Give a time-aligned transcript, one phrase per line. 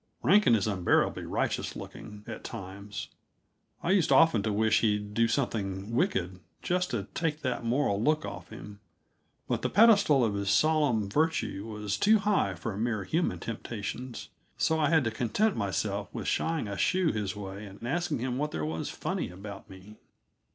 [0.23, 3.09] Rankin is unbearably righteous looking, at times.
[3.83, 8.25] I used often to wish he'd do something wicked, just to take that moral look
[8.25, 8.79] off him;
[9.47, 14.29] but the pedestal of his solemn virtue was too high for mere human temptations.
[14.57, 18.39] So I had to content myself with shying a shoe his way and asking him
[18.39, 19.97] what there was funny about me.